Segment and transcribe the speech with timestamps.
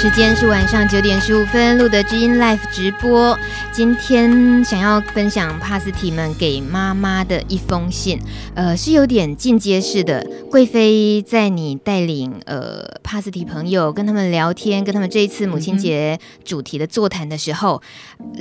[0.00, 3.38] 时间是晚上九点十五分，露德知音 Live 直播。
[3.70, 8.18] 今天想要分享帕斯提们给妈妈的一封信，
[8.54, 10.26] 呃，是有点进阶式的。
[10.50, 17.82] 贵妃在你带领呃帕斯提朋友跟他们聊天，跟他们这一次母亲节主题的座谈的时候，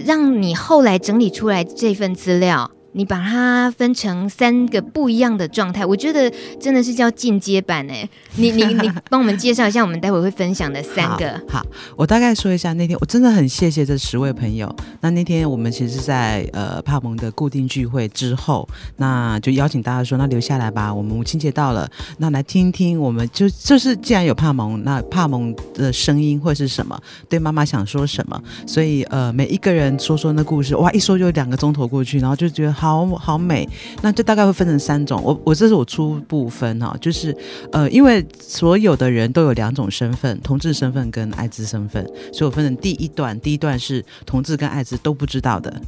[0.06, 2.72] 让你后来整理出来这份资料。
[2.94, 8.08] 你把它分成三个不一样的状态，我觉得真的是叫进阶版哎！
[8.36, 11.40] 你你你 帮我们介绍一下，我们待会会分享的三个。
[11.48, 11.66] 好，好，
[11.96, 14.76] 我大概说一下那天，我真的很谢谢这十位朋友。
[15.02, 21.88] 那那天我们其实是在呃帕蒙的固定聚会之后，那就邀请大家说，那留下来吧，我们母亲节到了，
[22.18, 27.00] 那来听听，我们就就是既然有帕蒙，那帕蒙的声音会是什么？
[27.30, 28.42] 对妈妈想说什么？
[28.66, 32.79] 所以呃每一个人说说那故事，哇，一说就两个钟头过去，然后就觉得。
[32.80, 33.68] 好好美，
[34.02, 35.22] 那就大概会分成三种。
[35.22, 37.36] 我我这是我初步分哈，就是
[37.74, 45.82] 呃，因为所有的人都有两种身份，同志身份跟艾滋身份，所以我分成第一段，第一段是同志跟艾滋都不知道的，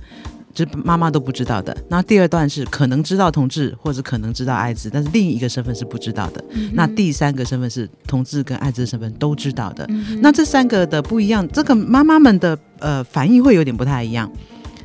[0.53, 1.75] 就妈妈都不知道的。
[1.88, 6.44] 那第二段是可能知道同志或者可能知道艾滋，但是另一个身份是不知道的。
[6.50, 9.86] 嗯、那第三个身份是同志跟艾滋身份都知道的。
[9.88, 14.30] 嗯、那这三个的不一样，这个妈妈们的呃反应会有点不太一样。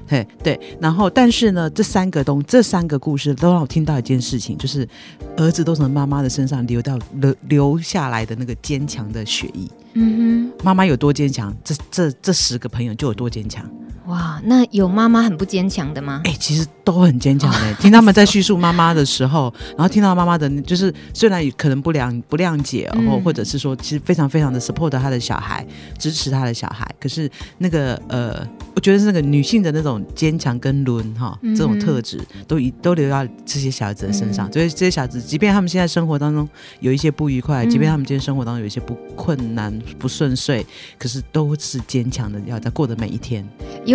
[0.09, 4.89] 对对，然后但是呢，这三个东这三个故事都让我听到一件事情，就是
[5.37, 9.69] 儿子都从妈妈的身上流到流流下来的那个坚强的血液。
[9.95, 13.69] 嗯哼，妈妈有多坚强，这这这十个朋友就有多坚强。
[14.07, 16.21] 哇，那有妈妈很不坚强的吗？
[16.25, 17.75] 哎，其实都很坚强的。
[17.75, 25.67] 听他们在叙述妈妈的时候，然后听到妈妈的，就是虽然可能不谅不谅解，然后或者是说，其实非常非常的 support 他的小孩，
[25.99, 26.89] 支持他的小孩。
[27.01, 34.51] 可是那个呃，我觉得是那个女性的那种坚强跟轮哈，这种特质都一都留到这些小孩子的身上。
[34.53, 36.49] 所以这些小孩子，即便他们现在生活当中
[36.79, 40.65] 有一些不愉快，即便他们今天生活当中有一些不困难、不顺遂，
[40.97, 43.45] 可是都是坚强的，要在过的每一天。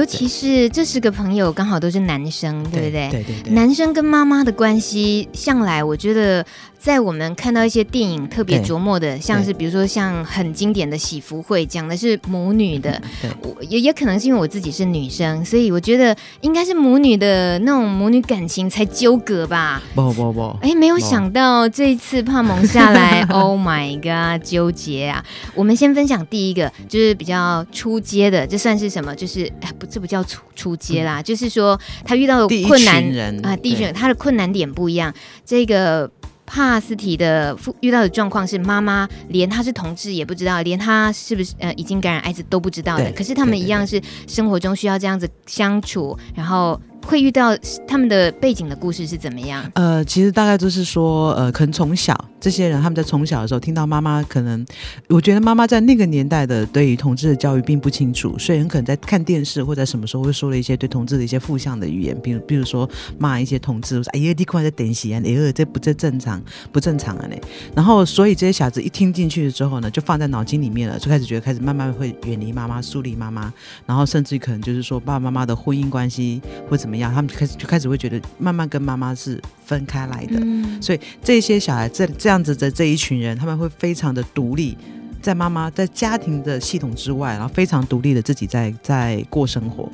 [0.01, 3.09] 尤其是这十个朋友刚好都是男生，对，不对？
[3.11, 3.53] 对对对。
[3.53, 6.43] 男生跟妈妈的关系，向来我觉得。
[6.81, 13.29] 在我们看到一些电影特别琢磨的，像是比如说像很经典的《喜福会》，讲的是母女的，对，
[13.69, 19.79] 也也可能是因为我自己是女生，所以我觉得应该是母女的那种母女感情才纠葛吧。
[19.93, 25.23] 不不不，哎，没有想到这一次帕蒙下来， Oh my god，纠结啊！
[25.53, 29.15] 我们先分享第一个，就是比较出街的，这算是什么？
[29.15, 29.47] 就是
[29.77, 35.13] 不，这不叫出出街啦，嗯、就是说他遇到的困难啊，第一群人他的困难点不一样，
[35.45, 36.09] 这个。
[36.53, 43.09] 帕斯提的遇到的状况是，妈妈连他是同志也不知道，连他是不是呃已经感染艾滋都不知道的。
[43.13, 46.77] 可是他们一样是生活中需要这样子相处，然后。
[47.03, 49.67] 会遇到他们的背景的故事是怎么样？
[49.73, 54.65] 呃，其实大概就是说，呃，可能从小这些人他们在从小的时候听到妈妈，可能
[55.07, 66.41] 我觉得妈妈在那个年代的对于同志的教育并不清楚，所以很可能在看电视或者什么时候会说了一些对同志的一些负向的语言，比如比如说骂一些同志，说哎呀，你快在点戏啊，哎呀，这不这正常
[66.71, 67.35] 不正常啊呢？
[67.75, 73.53] 然后所以这些小子一听进去了之后呢，就放在脑筋里面了，就开始觉得开始慢慢会远离妈妈，疏离妈妈，
[73.85, 77.13] 然后甚至可能就是说爸爸妈妈的婚姻关系或怎么样。
[77.13, 79.39] 他们就开始就开始会觉得慢慢跟妈妈是
[79.71, 84.77] 分开来的，嗯、所以这些小孩这这样子的这一群人，他们会非常的独立，
[85.21, 89.89] 在妈妈在家庭的系统之外，然后非常独立的自己在在过生活。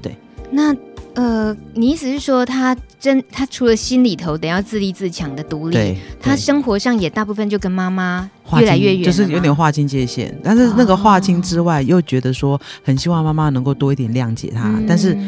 [0.00, 0.14] 对，
[0.52, 0.72] 那
[1.14, 10.32] 呃，你意思是说他真他除了心里头得要自立自强的独立，他生活上也大部分就跟妈妈越来越远，就是有点划清界限。
[10.44, 15.18] 但是那个划清之外，又觉得说很希望妈妈能够多一点谅解他，嗯、但是。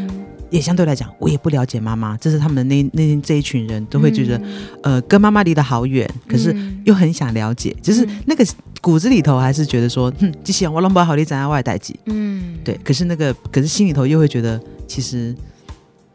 [0.50, 4.38] 也相对来讲，我也不了解妈妈，这是他们的那那这一群人都会觉得，
[4.82, 6.54] 嗯、呃，跟妈妈离得好远，可是
[6.84, 8.44] 又很想了解，嗯、就是那个
[8.80, 15.34] 骨子里头还是觉得说，哼，就像我拢不好，你在外代志，嗯，对，可是那个，可是心里头又会觉得，其实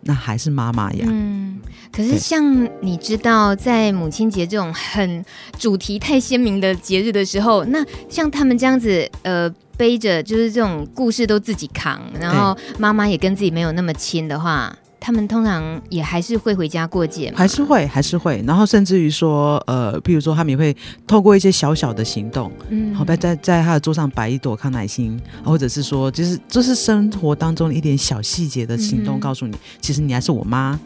[0.02, 1.60] 那还是妈妈呀，嗯，
[1.92, 5.24] 可是像你知道，在母亲节这种很
[5.60, 9.54] 主题太鲜明的节日的时候，那像他们这样子，呃。
[9.78, 20.76] 背着就是这种故事都自己扛，然后妈妈也跟自己没有那么亲的话，他们通常也还是会回家过节，还是会还是会，然后甚至于说，呃，譬如说他们也会
[21.06, 30.80] 透过一些小小的行动，嗯，好，在在在他的桌上摆一朵康乃馨，或者是说，就是就是生活当中一点小细节的行动，告诉你，其实你还是我妈。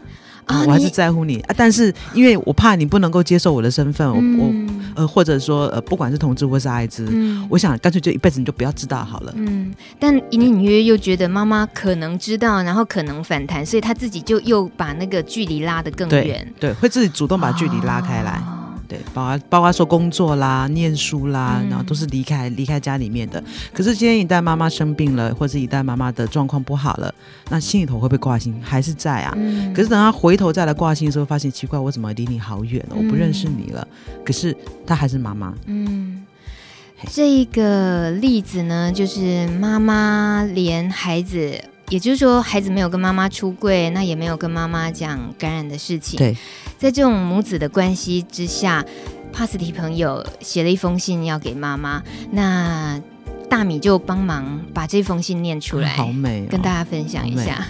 [0.47, 4.53] 啊，我还是在乎你啊，但是因为我怕你不能够接受我的身份，嗯、我我
[4.95, 9.33] 呃，或者说呃，不管是同志或是艾滋，嗯、我想干脆就一辈子你就不要知道好了。
[9.35, 16.47] 嗯，但隐隐约约又觉得妈妈可能知道，然后可能反弹，所以他自己就又把那个距离拉得更远。
[16.59, 18.31] 对，对，会自己主动把距离拉开来。
[18.31, 18.56] 哦
[18.87, 23.43] 对，包括包括说工作啦、念书啦，嗯、然后都是离开离开家里面的。
[23.73, 27.13] 可是今天一旦妈妈生病了，或者一旦妈妈的状况不好了，
[27.49, 28.59] 那心里头会不会挂心？
[28.63, 29.33] 还是在啊？
[29.35, 32.95] 嗯、可是等他回头再来挂心的时候，发现奇怪，我怎么离你好远了？
[32.95, 33.87] 我不认识你了。
[34.07, 34.55] 嗯、可是
[34.85, 35.53] 他还是妈妈。
[35.65, 36.25] 嗯，
[37.11, 41.61] 这一个例子呢，就是妈妈连孩子。
[41.89, 46.17] 也就是说，孩子没有跟妈妈出柜，那也没有跟妈妈讲感染的事情。
[46.17, 46.35] 对，
[46.77, 48.85] 在这种母子的关系之下，
[49.31, 53.01] 帕斯提朋友写了一封信要给妈妈，那
[53.49, 57.65] 大米就帮忙把这封信念出来，好美哦，跟大家分享一下。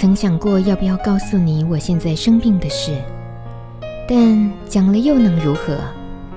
[0.00, 2.96] 曾想过要不要告诉你我现在生病的事，
[4.08, 5.76] 但讲了又能如何？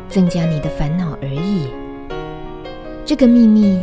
[0.09, 1.69] 增加你的烦恼而已。
[3.05, 3.79] 这个秘密，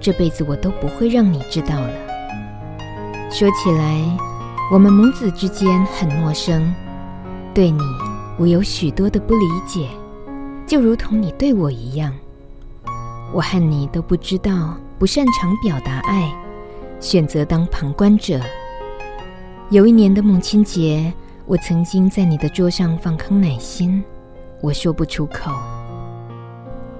[0.00, 1.90] 这辈子我都不会让你知道了。
[3.28, 4.00] 说起来，
[4.70, 6.72] 我们母子之间很陌生，
[7.52, 7.82] 对你，
[8.38, 9.88] 我有许多的不理解，
[10.64, 12.14] 就如同你对我一样。
[13.32, 16.32] 我和你都不知道，不擅长表达爱，
[17.00, 18.40] 选择当旁观者。
[19.70, 21.10] 有一年的母亲节，
[21.46, 24.04] 我曾经在你的桌上放康乃馨，
[24.60, 25.50] 我说不出口。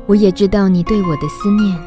[0.06, 1.78] 我也知道你对我的思念，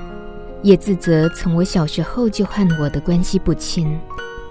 [0.62, 4.00] 也自责从我小时候就和我的关系不亲，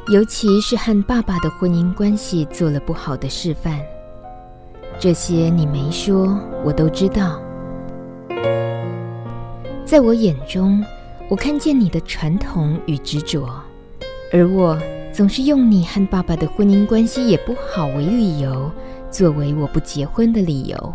[0.08, 3.80] 尤其是和爸爸的婚姻关系做了不好的示范。
[4.98, 7.40] 这些你没说，我都知道。
[9.84, 10.84] 在我眼中，
[11.28, 13.48] 我看见你的传统与执着，
[14.32, 14.76] 而我。
[15.16, 18.70] 总是用你和爸爸的婚姻关系也不好为理由，
[19.10, 20.94] 作为我不结婚的理由。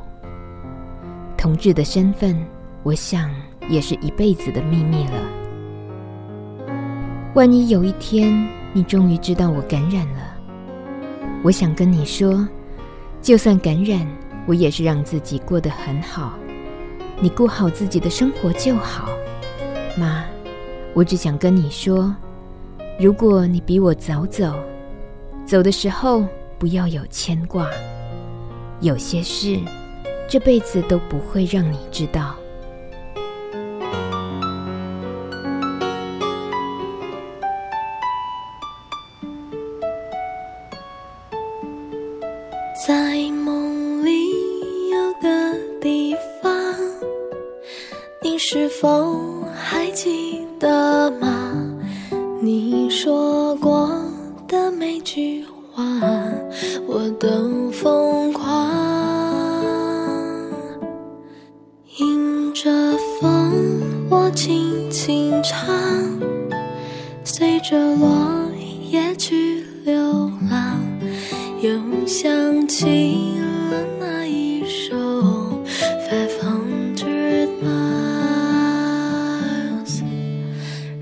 [1.36, 2.38] 同志的身份，
[2.84, 3.32] 我想
[3.68, 5.14] 也是一辈子的秘密了。
[7.34, 10.38] 万一有一天你终于知道我感染了，
[11.44, 12.48] 我想跟你说，
[13.24, 14.08] 就算感染，
[14.46, 16.34] 我也是让自己过得很好。
[17.20, 19.10] 你过好自己的生活就好，
[19.98, 20.24] 妈。
[20.94, 22.16] 我只想跟你说。
[23.02, 24.54] 如果你比我早走，
[25.44, 26.24] 走的时候
[26.60, 27.68] 不要有牵挂。
[28.80, 29.60] 有些事，
[30.30, 32.36] 这辈子都不会让你知道。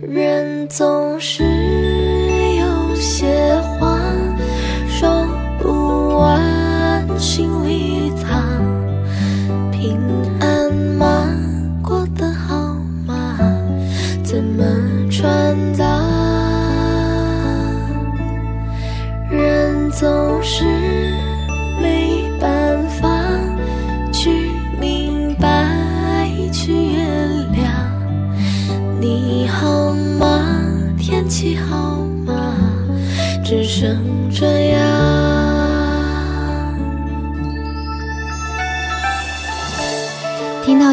[0.02, 1.10] 人总。
[1.20, 1.59] 是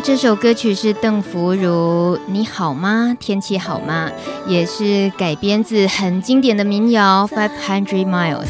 [0.07, 3.17] 这首歌曲是邓福如，你好吗？
[3.19, 4.09] 天气好吗？
[4.47, 8.45] 也是改编自很经典的民谣《Five Hundred Miles》。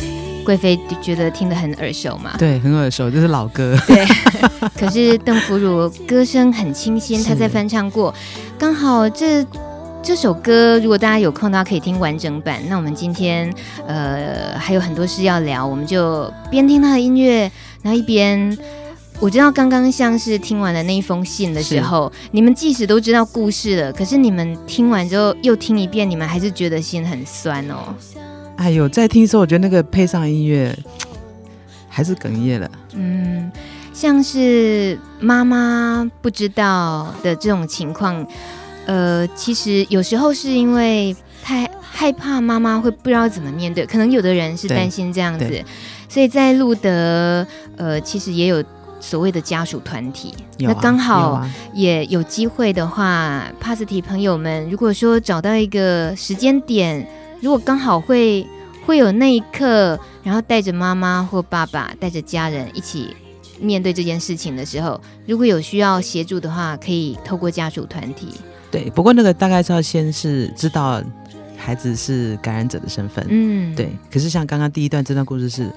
[0.44, 2.32] 贵妃觉得听得很耳熟嘛？
[2.38, 3.74] 对，很耳熟，这是老歌。
[3.88, 4.06] 对，
[4.78, 8.14] 可是邓福如歌声很清新，她在翻唱过，
[8.58, 9.42] 刚好这。
[10.02, 12.60] 这首歌，如果大家有空的话，可以听完整版。
[12.68, 13.52] 那我们今天，
[13.88, 17.50] 呃，还有很多事要聊，我们就边听他的音乐，
[17.82, 18.56] 然后一边，
[19.18, 27.94] 我知道刚刚像是听完了那一封信的时候，你们即使都知道故事了，可是你们听完之后又听一遍，你们还是觉得心很酸哦。
[28.56, 30.76] 哎呦，在听的时候，我觉得那个配上音乐，
[31.88, 32.70] 还是哽咽了。
[32.92, 33.50] 嗯，
[33.92, 38.26] 像是妈妈不知道的这种情况。
[38.86, 45.64] 呃，其实有时候是因为太害怕妈妈会不知道怎么面对，可能有的人是担心这样子，
[46.08, 47.44] 所以在路德，
[47.76, 48.62] 呃，其实也有
[49.00, 57.06] 所谓的家属团体，啊、那刚好也有机会的话，帕斯提朋友们，如果说找到一个时间点，
[57.40, 58.46] 如果刚好会
[58.84, 63.14] 会有那一刻，然后带着妈妈或爸爸，带着家人一起
[63.60, 68.34] 面对这件事情的时候，如果有需要协助的话，可以透过家属团体。
[68.70, 71.02] 对，不过那个大概是要先是知道
[71.56, 73.90] 孩子是感染者的身份，嗯，对。
[74.10, 75.70] 可是像刚刚第一段这段故事是，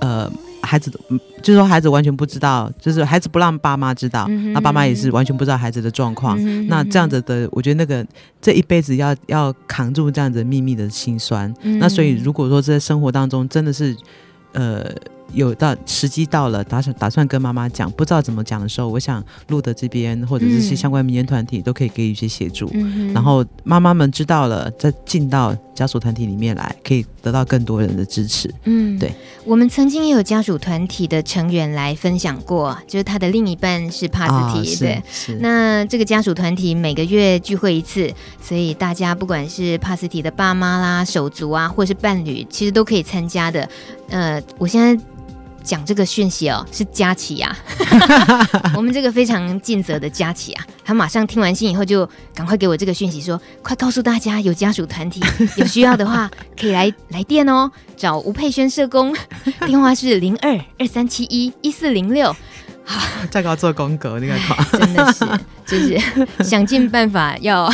[0.00, 0.30] 呃，
[0.62, 0.90] 孩子，
[1.42, 6.36] 就是说孩子完全不知道，就是孩子不让爸妈知道，嗯、那爸妈也是完全不知道孩子的状况。
[6.38, 8.06] 嗯、那这样子的，我觉得那个
[8.40, 11.52] 这一辈子要要扛住这样子秘密的心酸。
[11.62, 13.96] 嗯、那所以如果说在生活当中真的是，
[14.52, 14.84] 呃。
[15.36, 22.70] 有到时机到了，打算打算跟妈妈讲，不知道怎么讲的时候，我想路德这边或者是些相关民间团体都可以给予一些协助。
[22.72, 28.52] 嗯、然后妈妈们知道了，再进到家属团体里面来，可以得到更多人的支持。
[28.64, 29.14] 嗯，对。
[29.44, 35.02] 我们曾经也有家属团体的成员来分享过，就是他的另一半是帕斯提，对。
[35.40, 43.68] 那这个家属团体每个月聚会一次，所以大家不管是帕斯提的爸妈啦、手足啊，或是伴侣，其实都可以参加的。
[44.08, 44.98] 呃，我现在。
[45.66, 47.54] 讲这个讯息哦，是佳琪呀，
[48.76, 55.20] 我们这个非常尽责的佳琪啊，他马上听完信以后就赶快给我这个讯息说，快告诉大家有家属团体，
[55.58, 59.12] 有需要的话可以来来电哦，找吴佩轩社工，
[59.66, 62.34] 电话是零二二三七一一四零六。
[62.88, 64.38] 好，再给我做功课，你看，
[64.78, 65.26] 真的是
[65.66, 66.00] 就是
[66.44, 67.68] 想尽办法要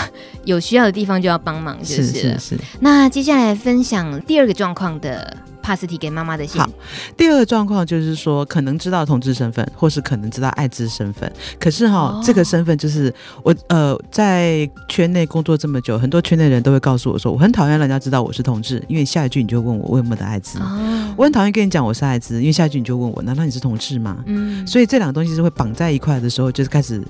[0.45, 2.59] 有需要的地方就要帮忙，就是，是是是。
[2.81, 5.37] 那接下来分享第二个状况的。
[5.63, 6.61] 帕斯提给妈妈的信。
[6.61, 6.69] 好，
[7.17, 20.59] 第二个状况就是说，可能知道同志身份，或是可能知道艾滋身份，可是哈、这个身份就是我呃，在圈内工作这么久，很多圈内人都会告诉我说，我很讨厌人家知道我是同志，因为下一句你就问我我有没有得艾滋。
[20.59, 24.17] 哦、我很讨厌跟你讲我是艾滋，因为下一句你就问我，难道你是同志吗？
[24.27, 27.01] 嗯，所以这两个东西是会绑在一块的时候，就是开始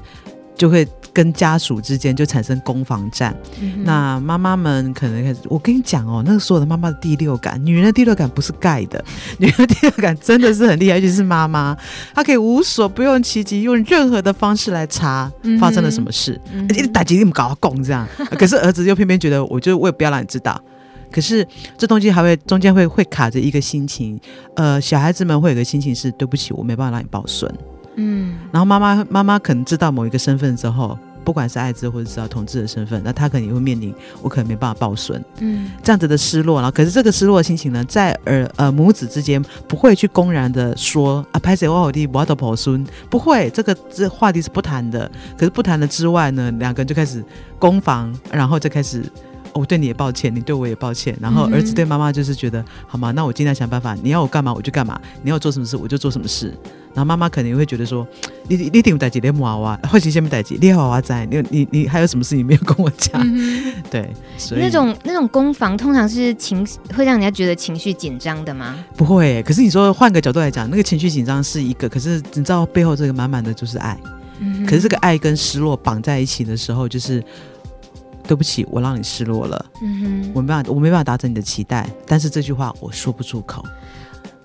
[0.57, 0.87] 就会。
[1.15, 9.05] 跟家属之间就产生攻防战，嗯、那妈妈们可能开始，我跟你讲哦，那个所有的妈妈的第六感，女人的第六感不是盖的，
[9.37, 11.77] 女人的第六感真的是很厉害，尤其是妈妈，
[12.15, 15.31] 她可以无所不用其极，用任何的方式来查
[15.61, 16.41] 发生了什么事，
[16.71, 20.59] 一打击你们搞到拱这样，可是儿子又偏偏觉得，我就我也不要让你知道，
[21.11, 24.19] 可是这东西还会中间会会卡着一个心情，
[24.57, 27.55] 呃，小孩子们会有个心情是，对不起，我没办法让你抱孙。
[27.97, 36.57] 嗯，然后妈妈妈妈可能知道某一个身份之后，不管是艾滋或者知道同志的身份，那她可能也会面临我可能没办法抱孙，嗯，这样子的失落。
[36.57, 45.11] 然后可是这个失落的心情呢，在儿呃母子之间不会去公然的说啊，拍谁我好弟我要抱孙，不会，这个这话题是不谈的。
[45.37, 47.25] 可是不谈了之外呢，两个人就开始
[47.59, 49.03] 攻防，然后就开始。
[49.55, 51.17] 我对你也抱歉，你对我也抱歉。
[51.21, 53.11] 然后儿子对妈妈就是觉得，嗯、好吗？
[53.13, 53.95] 那我尽量想办法。
[54.03, 56.53] 你要我干嘛我就干嘛，你要我做什么事我就做什么事。
[56.95, 58.07] 然后妈妈可能会觉得说，
[58.49, 63.23] 你你你带几连娃娃，或许先不带几，你娃娃在，你你你还有什么事你没有跟我讲？
[63.25, 68.77] 嗯、 对，所以那种那种攻防通常是情会让人家觉得情绪紧张的吗？
[68.95, 69.43] 不会。
[69.43, 73.99] 可是你说换个角度来讲，那个情绪紧张是一个，可是你知道背后这个满满的就是爱。
[74.41, 77.23] 嗯、可是这个爱跟失落绑在一起的时候，就是。
[78.27, 79.67] 对不起，我让你失落了。
[79.83, 81.89] 嗯哼，我没办法，我没办法达成你的期待。
[82.07, 83.65] 但是这句话我说不出口。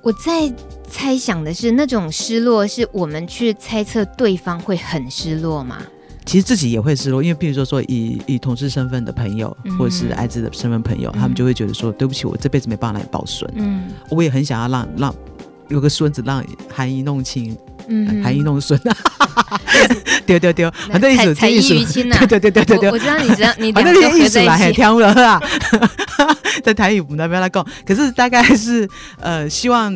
[0.02, 0.52] 我在
[0.90, 5.78] 猜想的是，那种失落是我们去猜测对方会很失落吗？
[6.26, 13.50] 其实自己也会失落，因为比如说说以以同事身份的朋友，嗯、或者是艾滋的身份朋友，嗯、他们就会觉得说，对不起，我这辈子没办法让你抱孙。
[13.56, 15.16] 嗯，我也很想要让让
[15.70, 18.79] 有个孙子，让含饴弄亲，嗯，含飴弄孙。
[20.25, 22.17] 丢丢丢，反正意思才艺于亲 呐。
[22.27, 25.39] 对对对对对，我知道你知道你 两个合在一起，跳了啊，
[26.63, 28.88] 在台语我们那边来讲，可是大概是
[29.22, 29.94] 呃，希望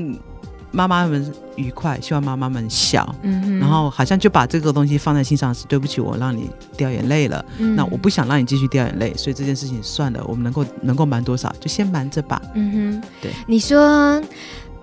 [0.72, 14.22] 妈妈们愉快，希望妈妈们笑，嗯哼，然后好像就把这个东西放在心上，是对不起，我让你掉眼泪了，嗯、那我不想让你继续掉眼泪，所以这件事情算了，我们能够能够瞒多少就先瞒着吧，嗯哼，对，你说。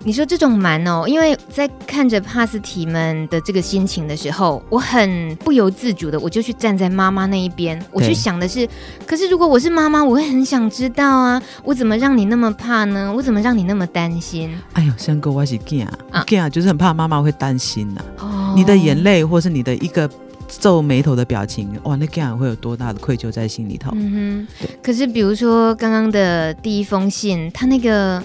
[0.03, 8.67] 你说这种瞒哦，因为在看着帕斯提们的这个心情的时候，我很不由自主的，我就去站在妈妈那一边，我去想的是，
[9.05, 13.13] 可是如果我是妈妈，我会很想知道啊，我怎么让你那么怕呢？
[13.13, 14.49] 我怎么让你那么担心？
[14.73, 18.23] 哎呦，香哥，我是惊啊，惊啊，就是很怕妈妈会担心呐、啊。
[18.23, 20.09] 哦，你的眼泪，或是你的一个
[20.47, 23.91] 皱眉头的表情，哇，那惊会有多大的愧疚在心里头？
[23.93, 28.23] 嗯哼，可是比如说刚刚的第一封信，他那个。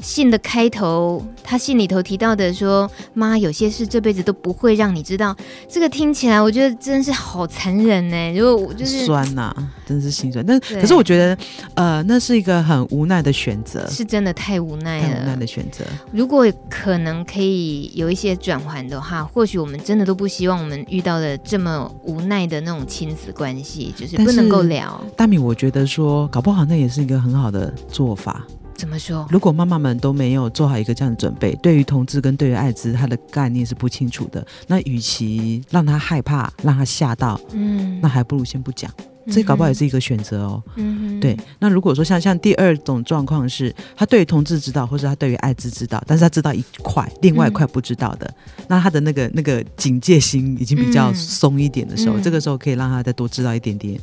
[0.00, 5.36] 信的开头，他信里头提到的说：“妈，有些事这辈子都不会让你知道。”
[5.68, 8.32] 这个听起来，我觉得真是好残忍呢。
[8.32, 10.44] 如果我就是酸呐、啊，真是心酸。
[10.46, 11.38] 但可是我觉得，
[11.74, 15.08] 呃，那是一个很无奈的选择，是真的太无奈了。
[15.08, 15.84] 太无奈的选择。
[16.12, 25.02] 如果可能可以有一些转圜的话，或许我们真的都不希望我们遇到的这么无奈的那种亲子关系，就是不能够聊。
[25.16, 28.46] 大米，我觉得说，搞不好那也是一个很好的做法。
[28.78, 29.26] 怎么说？
[29.28, 38.88] 如果妈妈们都没有做好一个这样的准备，对于同志跟对于艾滋，他的概念是不清楚的，那与其让他害怕，让他吓到，嗯，那还不如先不讲。
[39.30, 40.62] 这搞不好也是一个选择哦。
[40.76, 41.36] 嗯哼，对。
[41.58, 54.00] 那如果说像像第二种状况是，他对于同志知道，或者他对于艾滋知道，但是他知道一块，另外一块不知道的，嗯、那他的那个那个警戒心已经比较松一点的时候，嗯、这个时候可以让他再多知道一点点。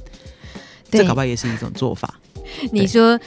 [0.91, 2.19] 对这搞不好也是一种做法。
[2.71, 3.17] 你说。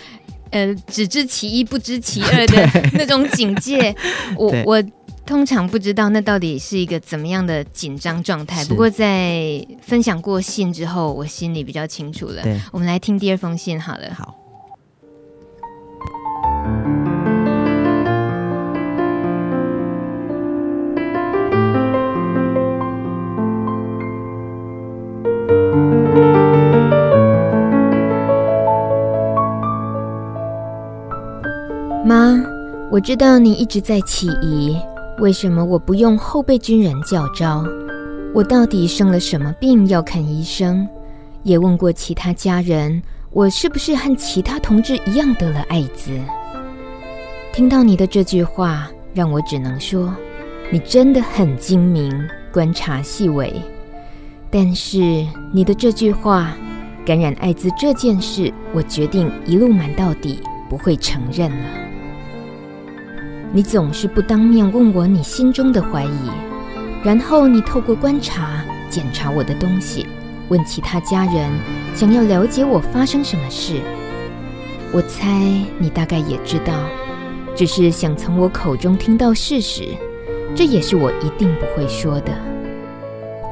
[0.51, 3.95] 呃，只知其一，不知其二的 那种警戒，
[4.37, 4.83] 我我
[5.27, 8.65] 通常不知道那到底是一个怎么样的紧张状态。
[8.65, 12.43] 不过在分享过信之后，我心里比较清楚了。
[12.73, 14.15] 我们来听第二封信好了。
[14.15, 14.35] 好。
[32.99, 34.77] 我知道你一直在起疑，
[35.21, 37.65] 为什么我不用后备军人教招？
[38.35, 40.85] 我到底生了什么病要看医生？
[41.45, 43.01] 也问过其他家人，
[43.31, 46.11] 我是不是和其他同志一样得了艾滋？
[47.53, 50.13] 听到你的这句话，让我只能说，
[50.73, 52.13] 你真的很精明，
[52.53, 53.63] 观察细微。
[54.51, 56.53] 但是你的这句话，
[57.07, 61.88] 感染艾滋这件事，我决定一路瞒到底，不会承认了。
[63.51, 66.31] 你总是不当面问我你心中的怀疑，
[67.03, 70.07] 然后你透过观察检查我的东西，
[70.49, 71.51] 问其他家人，
[71.95, 73.81] 想要了解我发生什么事。
[74.93, 75.27] 我猜
[75.79, 76.75] 你大概也知道，
[77.57, 79.89] 只是想从我口中听到事实，
[80.55, 82.33] 这也是我一定不会说的。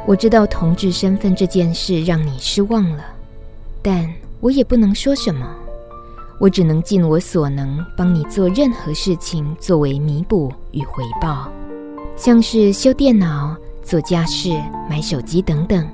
[0.06, 3.04] 我知道同志身份这件事让你失望了，
[3.82, 4.06] 但
[4.40, 5.46] 我也不能说什么。
[6.38, 11.50] 我只能尽我所能帮你做任何事情，作为弥补与回报，
[12.14, 14.50] 像是修电脑、做家事、
[14.88, 15.88] 买手机等等。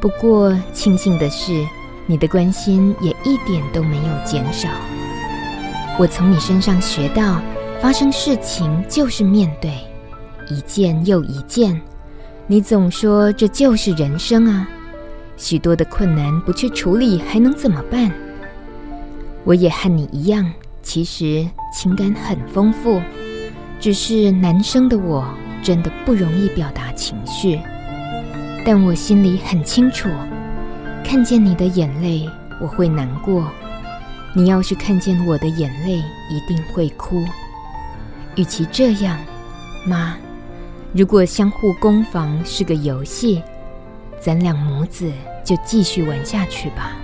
[0.00, 1.66] 不过庆幸的是，
[2.06, 4.68] 你的关心也一点都没有减少。
[5.98, 7.40] 我从你身上学到，
[7.80, 9.72] 发生事情就是面对，
[10.50, 11.80] 一件又一件。
[12.46, 14.68] 你总说这就是人生啊，
[15.36, 18.12] 许多的困难不去处理，还能怎么办？
[19.44, 23.00] 我也和你一样，其实情感很丰富，
[23.80, 25.26] 只是男生的我
[25.62, 27.58] 真的不容易表达情绪。
[28.64, 30.08] 但我心里很清楚，
[31.02, 32.28] 看见你的眼泪，
[32.60, 33.44] 我会难过；
[34.34, 35.96] 你要是看见我的眼泪，
[36.30, 37.24] 一定会哭。
[38.36, 39.18] 与其这样，
[39.86, 40.16] 妈，
[40.92, 43.42] 如果相互攻防是个游戏，
[44.20, 45.10] 咱俩母子
[45.42, 46.96] 就继续玩下去吧。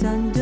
[0.00, 0.39] Sunday.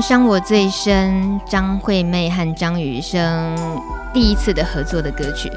[0.00, 3.56] 伤我最深，张惠妹和张雨生
[4.12, 5.50] 第一次的合作的歌曲，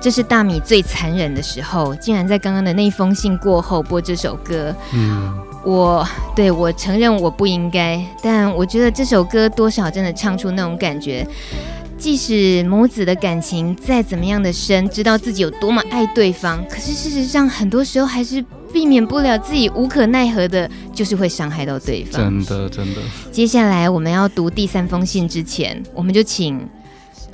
[0.00, 4.74] 这是大米最残忍的时候，竟然在刚刚的那封信过后播这首歌。
[4.92, 5.32] 嗯，
[5.64, 11.26] 我对我承认我不应该，但我觉得这首歌多少真的唱出那种感觉，
[12.00, 18.44] 即使母子的感情再怎么样的深，知道自己有多么爱对方，可是事实上很多时候还是。
[18.72, 22.22] 避免不了自己无可奈何的，就是会伤害到对方。
[22.22, 23.00] 真的，真的。
[23.32, 26.64] 接下来我们要读第三封信之前，我们就请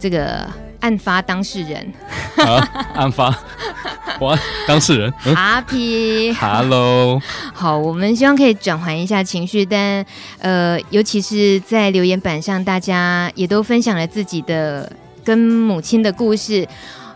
[0.01, 0.49] 这个
[0.81, 1.93] 案发当事人。
[2.37, 3.35] 啊，案发，
[4.21, 5.13] 我当事人。
[5.35, 7.21] 哈皮，Hello。
[7.55, 10.05] 好，我们希望可以转换一下情绪，但
[10.39, 14.91] 呃，尤其是在留言板上，大家也都分享了自己的
[15.25, 16.69] 跟母亲的故事。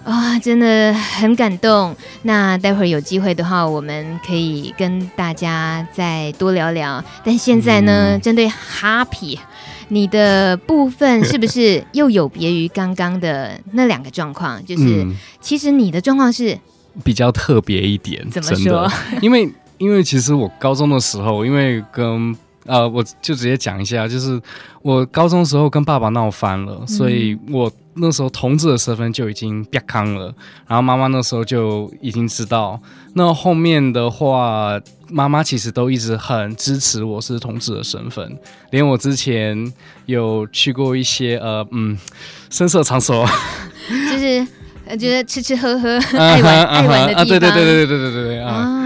[0.03, 1.95] 啊、哦，真的很感动。
[2.23, 7.05] 那待会儿有机会的话，我们可以跟大家再多聊聊。
[7.23, 9.39] 但现在呢，嗯、针对 Happy，
[9.91, 14.65] 你的部分是不是又有别于刚刚的那两个状况？
[14.65, 16.59] 就是、嗯、其实你的状况是
[17.05, 18.29] 比较特别一点。
[18.31, 18.91] 怎么说？
[19.21, 24.41] 因为因为其实我高中的时候，因为跟呃，我就直接讲一下，就是
[24.83, 27.71] 我高中的时候跟爸爸闹翻了，嗯、所以我。
[27.95, 30.33] 那时候同志的身份就已经变康了，
[30.67, 32.81] 然后妈妈那时候就已经知道。
[33.15, 38.39] 那后面的话，妈妈其实都一直很支持我是同志的身份，
[38.71, 39.71] 连我之前
[40.07, 41.99] 有去过一些呃嗯
[42.49, 43.27] 声色场所，
[44.11, 44.47] 就是
[44.97, 48.80] 觉得吃吃喝喝爱玩爱玩的地方，对对对对对对对对啊，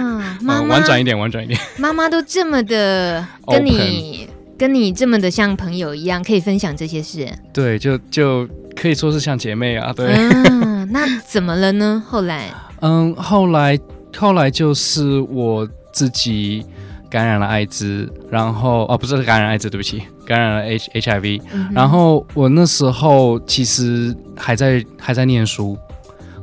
[0.44, 4.28] 妈妈婉转一点，婉转一点，妈妈都这么的 跟你
[4.58, 8.48] 跟你这么的像朋友一样，可以分享这些事，对，就就。
[8.76, 10.12] 可以说是像姐妹啊，对。
[10.12, 12.02] 嗯，那怎么了呢？
[12.04, 12.50] 后来，
[12.82, 13.78] 嗯，后来
[14.18, 16.66] 后来就是我自己
[17.08, 21.70] 感染了艾滋，然后哦，不是感染艾滋，对不起，感染了 H HIV，嗯。
[21.72, 25.78] 然后我那时候其实还在还在念书，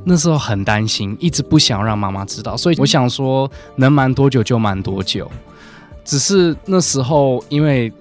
[0.04, 5.30] 那时候很担心，一直不想让妈妈知道，所以我想说能瞒多久就瞒多久。
[6.04, 7.92] 只是那时候因为。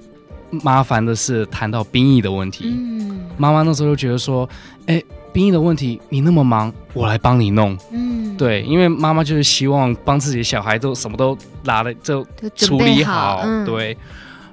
[0.64, 4.48] 麻烦的是谈到兵役的问题，嗯，妈妈那时候就觉得说，
[4.86, 13.96] 哎、欸，兵役的问题你那么忙，我来帮你弄，嗯，对，因为妈妈就是希望帮自己的小孩都什么都拿了就处理好，好嗯、对。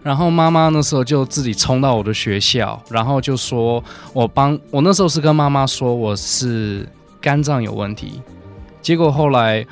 [0.03, 3.83] 然后妈妈那时候就自己冲到我的学校，然后就说
[4.13, 6.87] 我帮我那时候是跟妈妈说我是
[7.21, 8.21] 肝脏有问题，
[8.81, 9.65] 结果后来。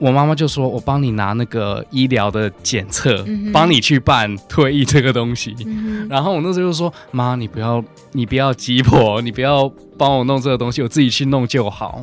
[0.00, 5.56] 我妈妈就说：“我帮你拿那个医疗的检测，嗯，帮你去办退役这个东西。
[5.66, 12.00] 嗯”然后我那时候就说：“妈，你不要，你不要急迫，你不要帮我弄这个东西，我自己去弄就好。”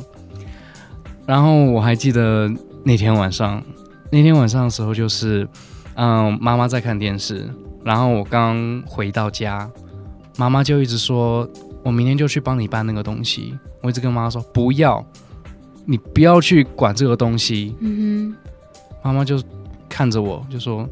[1.24, 2.52] 然后我还记得
[2.84, 3.62] 那天晚上，
[4.12, 5.48] 那天晚上的时候，就是
[5.94, 7.48] 嗯，妈妈在看电视，
[7.82, 9.70] 然后我刚回到家，
[10.36, 11.48] 妈妈就一直说
[11.82, 15.04] ：“我明天就去帮你办那个东西。”我一直跟妈妈说：“不要。”
[15.88, 17.76] 你不要去管这个东西。
[17.78, 19.40] 嗯哼，妈妈就
[19.88, 20.88] 看着我，就说：“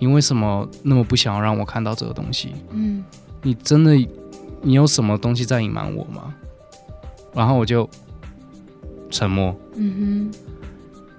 [0.00, 2.54] 你为什么那么不想要让我看到这个东西？
[2.70, 3.04] 嗯，
[3.42, 3.94] 你真的，
[4.62, 6.34] 你有什么东西在隐瞒我吗？”
[7.34, 7.86] 然后我就
[9.10, 9.54] 沉默。
[9.74, 10.34] 嗯哼。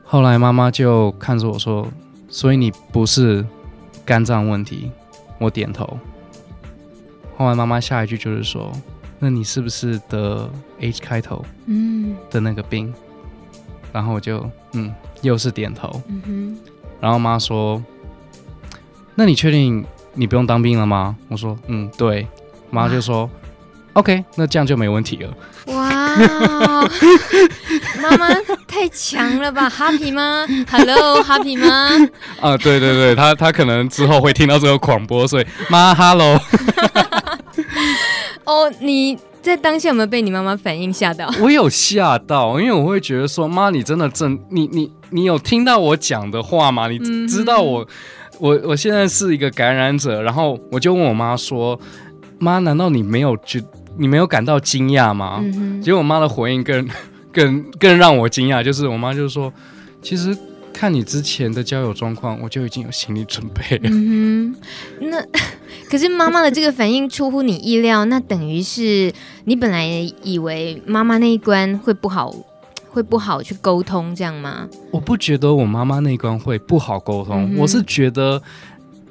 [0.03, 1.87] 后来妈妈就看着我说
[2.27, 3.45] ：“所以你不是
[4.03, 4.89] 肝脏问题。”
[5.37, 5.99] 我点头。
[7.37, 8.71] 后来妈妈下一句就是说。
[9.25, 10.47] 那你是不是得
[10.79, 12.93] H 开头嗯的那个病？
[12.93, 12.93] 嗯、
[13.91, 16.57] 然后我就嗯又是点头，嗯哼。
[17.01, 17.83] 然后妈说
[19.15, 19.83] ：“那你确定
[20.13, 22.27] 你不用当兵了吗？”我说：“嗯，对。”
[22.69, 23.27] 妈就说
[23.93, 25.33] ：“OK，那这样就没问题了。”
[25.73, 26.15] 哇，
[27.99, 28.27] 妈妈
[28.67, 31.89] 太强了吧？Happy 吗？Hello，Happy 吗？
[32.39, 36.39] 啊，对对对，他他可能之后会听到这个广播，所以妈，Hello。
[38.45, 41.29] 哦，你在当下有没有被你妈妈反应吓到？
[41.41, 46.87] 我有吓到，因为我会觉得说，妈，你真的真，你你你有听到我讲的话吗？
[46.87, 47.87] 你知道我，嗯、
[48.39, 51.79] 我我现在是一个感染者，然后我就问我妈说，
[52.39, 53.63] 妈，难道你没有觉，
[53.97, 55.39] 你没有感到惊讶吗？
[55.41, 56.87] 嗯、结果我妈的回应更
[57.31, 59.51] 更更让我惊讶，就是我妈就说，
[60.01, 60.37] 其实。
[60.75, 63.83] 看你之前的交友状况，我就已经有心理准备了。
[63.85, 64.53] 嗯
[64.99, 65.25] 哼，那
[65.89, 69.09] 可是妈妈的这个反应出乎你意料，那等于是
[69.45, 69.87] 你本来
[70.21, 72.35] 以为妈妈那一关会不好，
[72.89, 74.67] 会不好去沟通，这样吗？
[74.91, 78.41] 我不觉得我妈妈那一关会不好沟通，嗯，我是觉得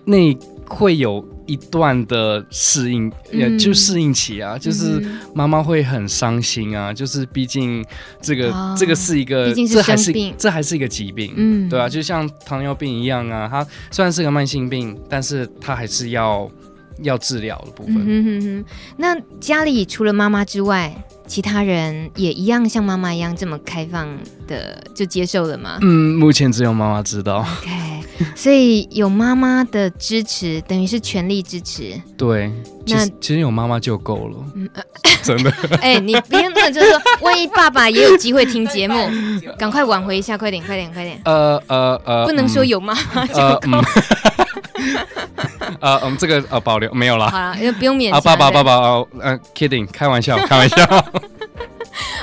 [0.04, 0.36] 那
[0.68, 5.02] 会有一段的适应，也、嗯、就适应期啊，就是
[5.34, 7.84] 妈妈会很伤心啊，就是毕竟
[8.20, 16.50] 这个、哦、这个是一个，是这还是这还是一个疾病，嗯，对啊，就像糖尿病一样啊，它虽然是个慢性病，但是它还是要
[17.02, 17.96] 要治疗的部分。
[18.06, 18.64] 嗯哼哼，
[18.96, 20.94] 那家里除了妈妈之外，
[21.26, 24.08] 其他人也一样像妈妈一样这么开放
[24.46, 25.78] 的就接受了吗？
[25.82, 27.46] 嗯，目前只有妈妈知道。
[27.62, 27.70] OK，
[28.34, 32.00] 所以有妈妈的支持，等于是全力支持。
[32.16, 32.52] 对，
[32.86, 34.36] 那其实有妈妈就够了。
[34.54, 34.68] 嗯，
[35.22, 35.50] 真的。
[35.80, 39.08] 哎、欸，你别那就是说，万一爸爸也有机会听节目，
[39.58, 41.20] 赶快挽回一下，快点，快点，快点。
[41.24, 43.40] 呃呃呃，不能说有妈妈就够。
[43.40, 43.60] 呃，
[46.02, 47.30] 我们这个呃保留没有了。
[47.30, 48.18] 好了，就不用勉强。
[48.18, 48.72] 啊，爸爸，爸爸，
[49.20, 50.76] 呃，kidding，开玩笑， 开玩笑。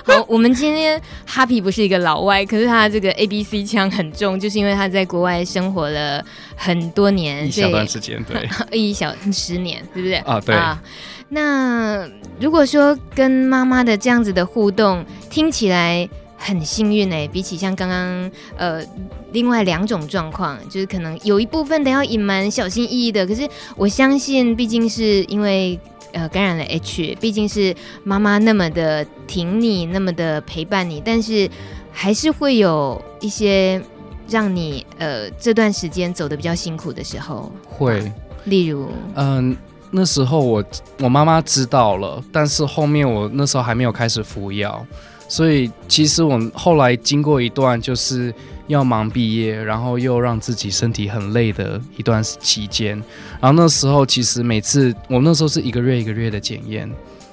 [0.03, 6.23] 好，我们今天哈皮不是一个老外，可是他这个 A B C 腔很重，就是因为他在国外生活了
[6.55, 10.17] 很多年，一小段时间，对， 一小十年，对不对？
[10.17, 10.55] 啊，对。
[10.55, 10.81] 啊，
[11.29, 12.05] 那
[12.39, 16.09] 如果说跟妈妈的这样子的互动，听起来。
[16.43, 18.83] 很幸运哎、欸，比起像刚刚呃
[19.31, 23.27] 另外两种状况，就是可能有一部分得要隐瞒、小心翼翼的。
[23.27, 25.79] 可是我相信，毕竟是因为
[26.13, 31.47] 呃感染了 H，毕竟是妈妈那么的挺你，那么的陪伴你，但是
[31.91, 33.79] 还是会有一些
[34.27, 37.51] 让你呃这段时间走得比较辛苦的时候。
[37.69, 38.13] 会，啊、
[38.45, 39.57] 例如，嗯、呃，
[39.91, 40.63] 那时候我
[40.99, 44.83] 我妈妈知道了，但是后面我那时候还没有开始服药。
[45.31, 48.33] 所以其实我后来经过一段就是
[48.67, 53.01] 要忙毕业，然后又让自己身体很累的一段期间。
[53.39, 56.91] 然后那时候其实每次我那时候是一个月一个月的检验，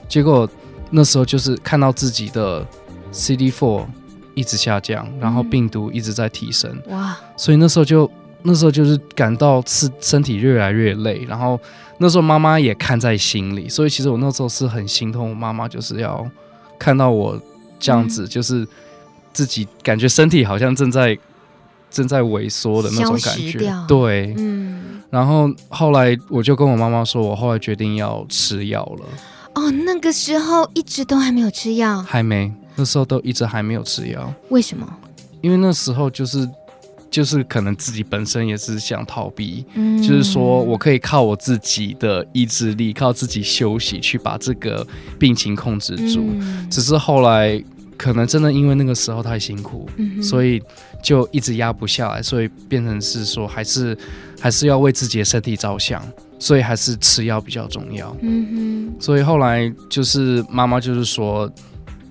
[0.09, 0.49] 结果
[0.91, 2.65] 那时候就是看到自己的
[3.13, 3.85] CD4
[4.35, 6.81] 一直下降，然后病毒一直在提升。
[6.91, 7.19] 哇！
[7.37, 8.09] 所以那时候就
[8.43, 11.61] 那时候就是感到是身体越来越累，然后
[11.99, 16.25] 那时候妈妈也看在心里，所以其实我那时候是很心痛，我妈妈就是要
[16.79, 17.37] 看到我。
[17.79, 18.67] 这样子就是
[19.33, 21.19] 自己感觉身体好像正在
[21.91, 25.01] 正在萎缩的那种感觉，对，嗯。
[25.11, 29.07] 然后后来我就跟我妈妈说，我后来决定要吃药了。
[29.55, 32.03] 哦，那个时候一直都还没有吃药？
[32.03, 34.33] 还没，那时候都一直还没有吃药。
[34.51, 34.87] 为什么？
[35.41, 36.47] 因为那时候就是
[37.11, 44.87] 就是可能自己本身也是想逃避，嗯，就是说我可以靠我自己的意志力，靠自己休息去把这个
[45.18, 46.25] 病情控制住。
[46.29, 47.62] 嗯，只是后来。
[47.99, 50.62] 可能真的因为那个时候太辛苦，嗯、所以
[51.03, 53.99] 就一直压不下来，所以变成是说还是
[54.38, 56.01] 还是要为自己的身体着想，
[56.38, 58.16] 所以还是吃药比较重要。
[58.21, 61.51] 嗯哼，所以后来就是妈妈就是说，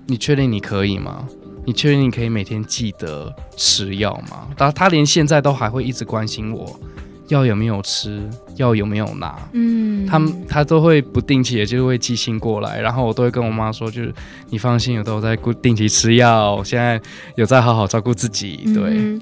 [0.06, 1.26] 你确定你可以吗？
[1.68, 4.48] 你确定你可以每天记得吃药吗？
[4.56, 6.80] 他他连现在都还会一直关心我。
[7.26, 8.26] 药有没有吃？
[8.56, 9.38] 药有没有拿？
[9.52, 14.14] 嗯，他们他都会不定期的就会寄信过来，然后我都会跟我妈说，就是
[14.48, 16.98] 你放心，我都在固定期吃药，现在
[17.34, 18.62] 有在好好照顾自己。
[18.74, 19.20] 对，嗯、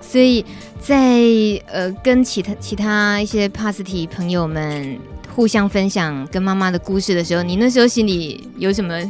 [0.00, 0.44] 所以
[0.80, 1.22] 在
[1.68, 4.98] 呃跟其他其他一些帕斯提朋友们
[5.32, 9.00] 互相分享跟妈妈的故事的时候，你那时候心里有什么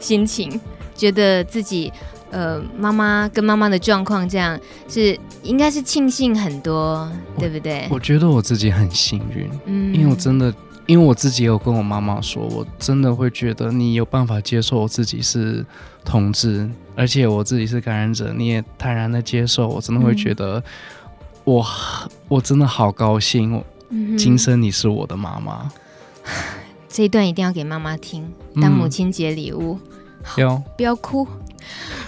[0.00, 0.58] 心情？
[1.02, 1.92] 觉得自己？
[2.32, 7.06] 呃，妈妈跟妈妈的状况这样是应该是庆幸很多，
[7.38, 7.86] 对不对？
[7.90, 10.54] 我觉得我自己很幸运，嗯，因为我真的，
[10.86, 15.62] 因为我自己有跟我妈妈说，我真的会觉得你有办法接受我自己是
[16.06, 20.64] 同志，而且我自己是感染者，你也坦然的接受，我真的会觉得
[21.44, 23.62] 我、嗯、我真的好高兴，我
[24.16, 25.70] 今生你是我的妈妈。
[26.88, 29.78] 这一段一定要给妈妈听，当母亲节礼物。
[30.76, 31.26] 不要哭。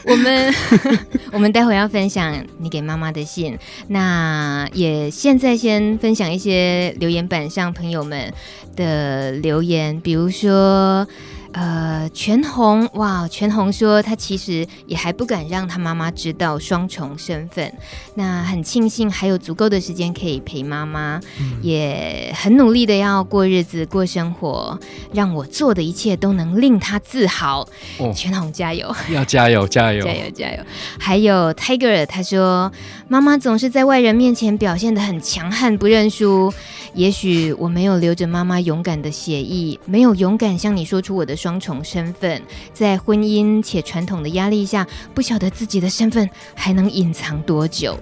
[0.04, 0.54] 我们
[1.32, 8.32] 我们待会要分享你给妈妈的信，那也现在先分享一些留言板上朋友们
[8.76, 11.06] 的留言，比如说。
[11.56, 17.72] 呃，全红哇，全红说他其实也还不敢让他妈妈知道双重身份，
[18.16, 24.76] 那很庆幸还有足够的时间可以陪妈妈，嗯，也很努力的要过日子过生活，
[25.12, 27.60] 让我做的一切都能令他自豪。
[27.98, 30.04] 哦，全红加油，要加油加油。
[30.04, 30.58] 加油加油！
[30.98, 32.72] 还有 Tiger 他说，
[33.06, 36.52] 妈妈总是在外人面前表现的很强悍不认输，
[36.94, 41.34] 也许我没有留着妈妈勇敢的血意，没有勇敢向你说出我的。
[41.44, 42.40] 双重身份，
[42.72, 47.98] 在婚姻且传统的压力下，不晓得自己的身份还能隐藏多久。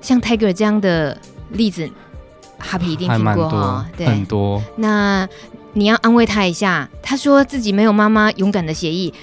[0.00, 1.16] 像 Tiger 这样的
[1.50, 1.88] 例子，
[2.58, 4.60] 哈皮一定听过哈，对，很多。
[4.76, 5.28] 那
[5.74, 9.14] 你要安慰他一下，他说自己没有妈妈勇敢的协议，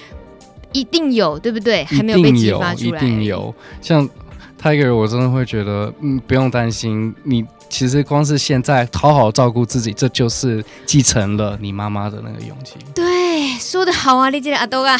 [0.72, 1.84] 一定有，对不对？
[1.84, 3.54] 还没有被激发出来，一定有，一定有。
[3.82, 4.08] 像
[4.62, 12.74] Tiger，我真的会觉得，嗯，不用担心，你其实光是现在好好照顾自己，这就是继承了你妈妈的那个勇气。
[12.94, 14.96] 对，说的好啊，你这个阿多啊，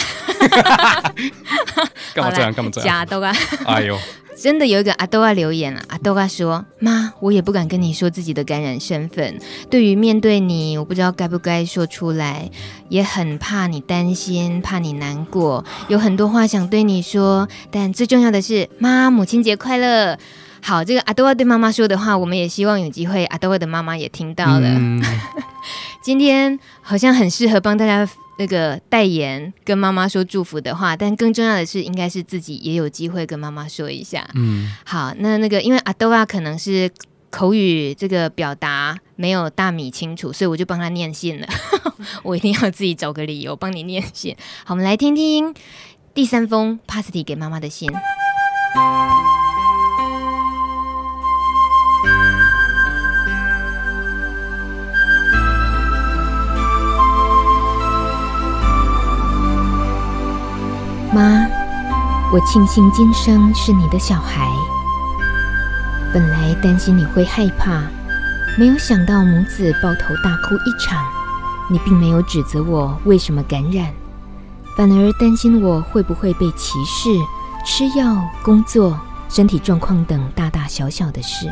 [2.13, 2.53] 干嘛这样？
[2.53, 2.85] 干嘛这样？
[2.85, 3.33] 假豆啊！
[3.65, 3.97] 哎呦。
[4.37, 9.39] 真的有一个阿多啊留言啊，阿多啊说：“妈，我也不敢跟你说自己的感染身份。
[9.71, 12.51] 对于面对你，我不知道该不该说出来，
[12.89, 17.49] 也很怕你担心，怕你难过，有很多话想对你说。
[17.71, 20.19] 但最重要的是，妈，母亲节快乐！
[20.65, 24.67] 好，这个阿多啊对妈妈说的话，我们也希望有机会，阿多啊的妈妈也听到了。
[24.67, 25.01] 嗯、
[26.03, 34.29] 今天好像很适合帮大家。”那个代言跟妈妈说祝福的话，但更重要的是，应该是自己也有机会跟妈妈说一下。
[34.35, 36.91] 嗯，好，那那个因为阿多啊可能是
[37.31, 41.47] 口语这个表达没有大米清楚，所以我就帮他念信了。
[42.25, 44.37] 我一定要自己找个理由帮你念信。
[44.65, 45.55] 好，我们来听听
[46.13, 47.89] 第三封帕斯蒂给妈妈的信。
[61.15, 61.47] 妈，
[62.33, 64.49] 我庆幸今生是你的小孩。
[66.13, 67.83] 本来担心你会害怕，
[68.59, 71.01] 没有想到母子抱头大哭一场。
[71.71, 73.93] 你并没有指责我为什么感染，
[74.77, 77.09] 反而担心我会不会被歧视、
[77.65, 78.99] 吃药、工作、
[79.29, 81.47] 身体状况等大大小小的事。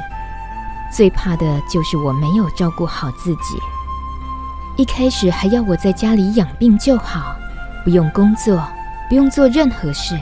[0.92, 3.56] 最怕的就是我没有照顾好自己。
[4.76, 7.36] 一开始还要我在家里养病就好，
[7.84, 8.60] 不用工作。
[9.08, 10.18] 不用做任何事，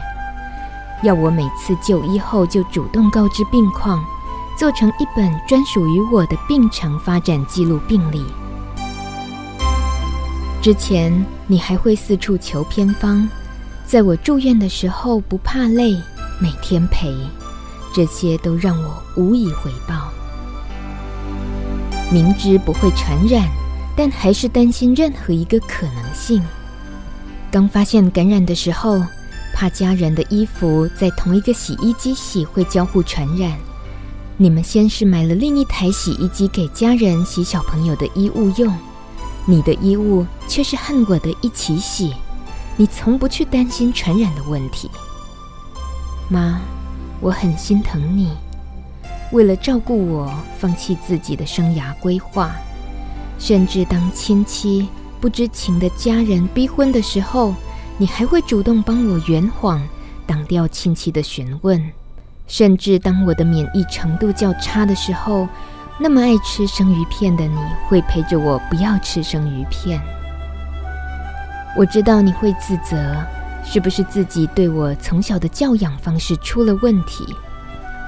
[1.02, 4.02] 要我每次就医后就主动告知病况，
[4.58, 8.24] 做成一本专属于我的病程发展记录病历。
[10.60, 13.26] 之前你还会四处求偏方，
[13.86, 15.96] 在我住院的时候不怕累，
[16.38, 17.14] 每天陪，
[17.94, 20.10] 这些都让我无以回报。
[22.12, 23.48] 明知不会传染，
[23.96, 26.42] 但还是担心任何一个可能性。
[27.50, 29.02] 刚发现感染的时候，
[29.52, 33.58] 怕家人的衣服在同一个洗衣机洗会交互传染。
[34.36, 38.72] 你们先是买了另一台洗衣机给家人洗小朋友的衣物用，
[39.44, 42.14] 你的衣物却是和我的一起洗。
[42.76, 44.88] 你从不去担心传染的问题。
[46.28, 46.60] 妈，
[47.20, 48.30] 我很心疼你，
[49.32, 52.52] 为了照顾我，放弃自己的生涯规划，
[53.40, 54.88] 甚至当亲戚。
[55.20, 57.54] 不知情的家人逼婚的时候，
[57.98, 59.80] 你还会主动帮我圆谎，
[60.26, 61.92] 挡掉亲戚的询问。
[62.46, 65.46] 甚至当我的免疫程度较差的时候，
[65.98, 70.00] 那么爱吃生鱼片的你会陪着我不要吃生鱼片。
[71.76, 73.22] 我知道你会自责，
[73.62, 77.24] 是不是自己对我从小的教养方式出了问题，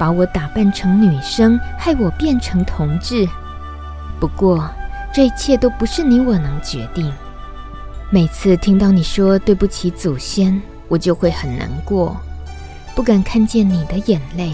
[0.01, 3.29] 把我打扮成女生，害我变成同志。
[4.19, 4.69] 不过，
[5.13, 7.13] 这一切都不是你我能决定。
[8.11, 12.17] 每次听到你说对不起祖先，我就会很难过，
[12.95, 14.51] 不敢看见你的眼泪，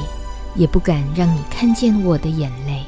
[0.57, 2.83] 也不敢让你看见我的眼泪，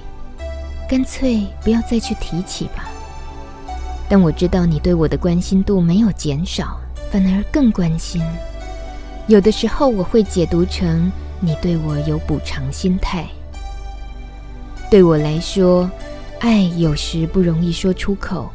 [0.88, 2.88] 干脆不要再去提起吧。
[4.08, 6.76] 但我知道你对我的关心度没有减少，
[7.12, 8.20] 反而更关心。
[9.28, 13.24] 有的时候我会解读成你对我有补偿心态。
[14.90, 15.88] 对我来说，
[16.40, 18.50] 爱有时不容易说出口，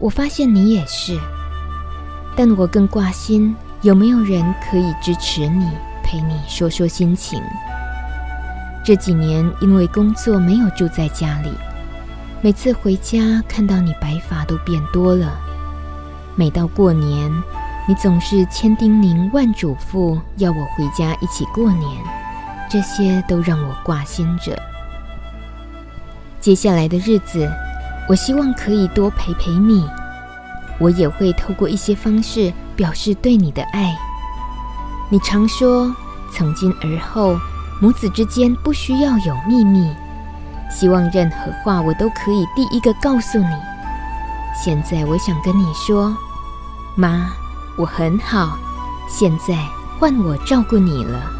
[0.00, 1.16] 我发现你也是，
[2.34, 5.70] 但我更挂心有没有人可以支持你，
[6.02, 7.40] 陪你说说心情。
[8.84, 11.52] 这几年因为工作没有住在家里，
[12.42, 15.38] 每次回家看到你白发都变多了。
[16.34, 17.30] 每到过年，
[17.86, 21.88] 你总是千叮咛万嘱咐，要我回家一起过年，
[22.68, 24.60] 这些都让我挂心着。
[26.40, 27.50] 接下来的日子，
[28.08, 29.84] 我希望可以多陪陪你。
[30.78, 33.92] 我也会透过一些方式表示对你的爱。
[35.10, 35.92] 你常说，
[36.32, 37.36] 从今而后，
[37.80, 39.92] 母子之间不需要有秘密。
[40.70, 43.56] 希望任何话我都可以第一个告诉你。
[44.62, 46.16] 现在我想跟你说，
[46.94, 47.30] 妈，
[47.76, 48.56] 我很好。
[49.08, 49.56] 现在
[49.98, 51.37] 换我照顾你了。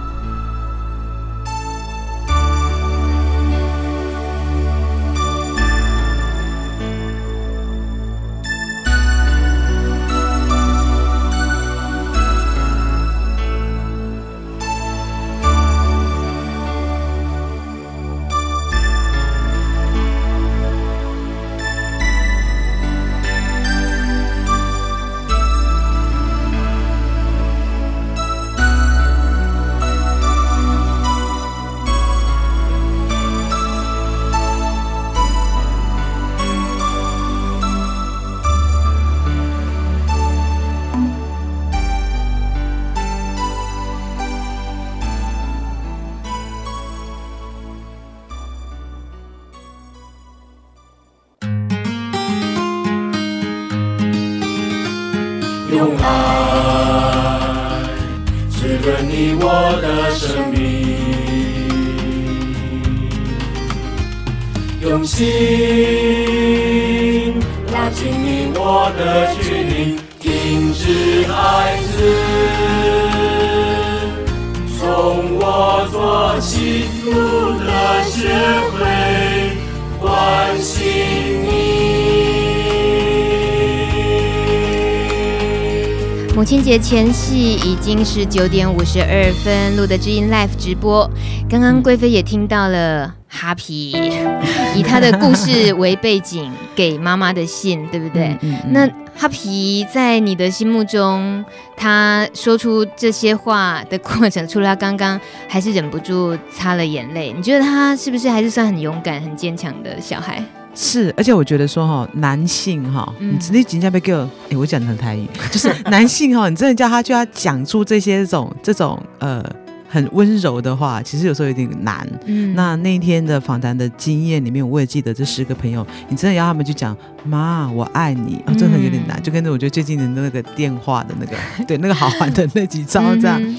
[86.39, 91.11] 母亲节前夕已经是九点五十二分，录的知音 Live 直播。
[91.51, 93.91] 刚刚贵妃也听到了哈皮
[94.77, 98.29] 以他的故事为背景给妈妈的信，对不对？
[98.41, 101.45] 嗯嗯嗯、那哈皮在你的心目中，
[101.77, 110.41] 他说出这些话的过程，除了他刚刚还是忍不住擦了眼泪，你觉得他是不是还是算很勇敢、很坚强的小孩？
[110.81, 119.45] 是，而且我觉得说哈，男性哈，嗯、你直接直接被给我，哎，我讲的很台语， 就是男性哈，你真的叫他就要讲出这些这种这种呃
[119.89, 122.07] 很温柔的话，其实有时候有点难。
[122.27, 129.19] 嗯，那那一天的访谈的经验里面，我也记得这十个朋友，你真的要他们去讲妈，我爱你，哦，真的有点难。
[129.19, 131.37] 嗯、就跟着我觉得最近的那个电话的那个，
[131.67, 133.43] 对，那个好玩的那几招这样。
[133.43, 133.57] 嗯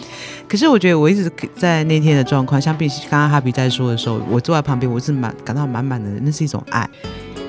[0.50, 6.90] 可是我觉得我一直在那天的状况，像比刚刚哈比在说的时候，我坐在旁边，我是满感到满满的，那是一种爱。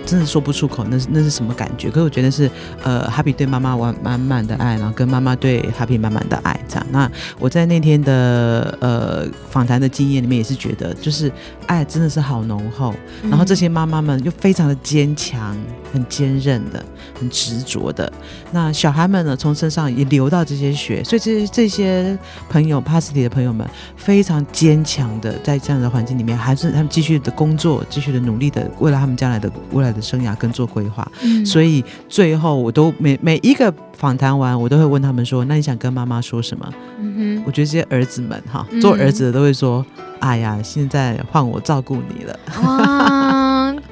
[0.07, 1.89] 真的说不出口，那是那是什么感觉？
[1.89, 2.51] 可是我觉得是，
[2.83, 6.87] 呃，哈比对妈妈完满满的爱，然后跟妈妈对哈比满满的爱，这样。
[6.91, 11.31] 那我在那天的呃访谈的经验里面也是觉得，就是
[11.67, 12.95] 爱真的是好浓厚。
[13.23, 15.57] 然后这些妈妈们又非常的坚强，
[15.93, 16.85] 很坚韧的，
[17.19, 18.13] 很执着的。
[18.53, 22.19] 那小孩们呢，从身上也流到这些血，所以这些这些
[22.49, 42.39] 朋友，帕斯堤的朋友们，非常坚强的在这样的环境里面，还是他们继续的工作，继续的努力的，为了他们将来的未来的生涯跟做规划，嗯、所以最后我都每每一个访谈完，我都会问他们说：“那你想跟妈妈说什么？”嗯哼，我觉得这些儿子们哈，做儿子的都会说：“嗯、哎呀，现在换我照顾你了。”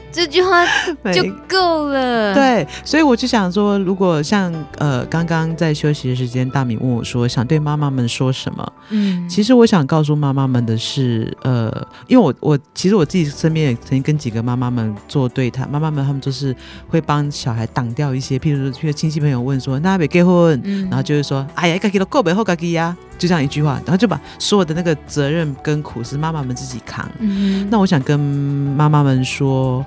[0.08, 0.64] 哇这句话
[1.12, 2.34] 就够了。
[2.34, 8.72] 对，所以我就想说，如果像呃刚刚在休息的时间，大米问我说想对妈妈们说什么？
[8.90, 11.70] 嗯，其实我想告诉妈妈们的是，呃，
[12.06, 16.54] 因为我我其实我自己身边也曾经跟几个妈妈们做对谈，妈妈们他们就是
[16.88, 27.08] 会帮小孩挡掉一些，譬如说，譬如亲戚朋友问说，那还没结婚，嗯、然后就是说，哎呀，该给了够背后该给呀，就这样一句话，然后就把所有的那个责任跟苦是妈妈们自己扛。
[27.18, 29.84] 嗯，那我想跟妈妈们说。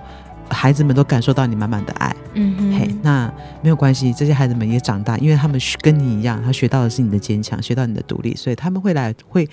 [0.51, 9.49] 孩子们都感受到你满满的爱，嗯哼，嘿，那没有关系，这些孩子们也长大，因为他们跟你一样，他学到的是你的坚强，学到你的独立，所以他们会来，会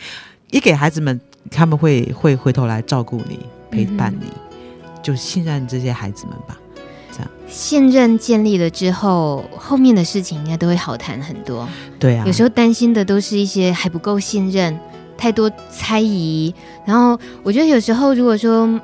[0.50, 1.20] 一给孩子们，
[1.50, 3.38] 他们会会回头来照顾你，
[3.70, 6.58] 陪伴你，嗯、就信任这些孩子们吧。
[7.12, 11.68] 这样，信任建立了之后，后面的事情应该都会好谈很多。
[11.98, 14.78] 对啊，有时候担心的都是一些还不够信任，
[15.16, 16.52] 太多猜疑，
[16.84, 18.80] 然后我觉得有时候如果说。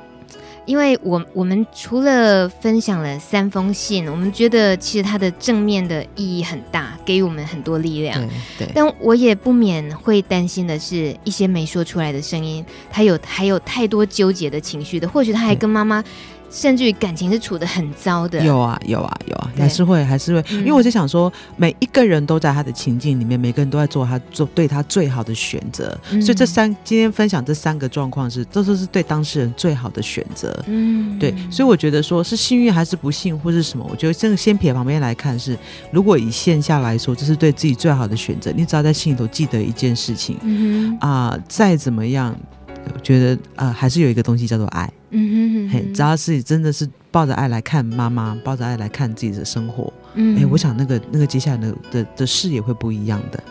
[0.65, 8.19] 因为我我们除了分享了三封信，我们觉得其实它的正面的意义很大，给予我们很多力量。
[8.57, 16.03] 对，对，但我也不免会担心的是一些没说出来的声音，他有还有太多纠结的情绪的，或许他还跟妈妈。
[16.55, 35.57] 甚至于感情是处的很糟的，有啊有啊有啊，还是会还是会，因为我就想说，每一个人都在他的情境里面，每个人都在做他做对他最好的选择，所以这三今天分享这三个状况是，都是是对当事人最好的选择，嗯，对，所以我觉得说是幸运还是不幸或是什么，我觉得这个先撇旁边来看是，
[35.91, 42.33] 如果以线下来说，这是对自己最好的选择，你只要在心里头记得一件事情，嗯啊，再怎么样。
[42.93, 44.91] 我觉得呃，还是有一个东西叫做爱。
[45.11, 53.43] 嗯哼哼，嘿，只要是真的是抱着爱来看妈妈，抱着爱来看自己的生活，嗯，哎，我想那个那个接下来的的的视野会不一样的。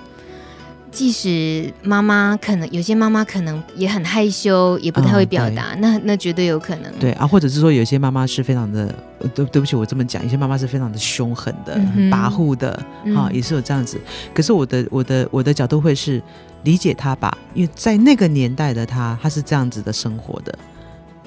[0.94, 6.90] 即使妈妈可能有些妈妈可能也很害羞，也不太会表达，嗯、那那绝对有可能。
[7.00, 8.94] 对啊，或者是说有些妈妈是非常的，
[9.34, 12.70] 对对不起，我这么讲，有些妈妈是非常的凶狠的、嗯、哼跋扈的，
[13.16, 14.00] 啊、嗯，也是有这样子。
[14.32, 16.22] 可是我的我的我的角度会是。
[16.64, 20.58] 理解她吧，因为在那个年代的她，她是这样子的生活的。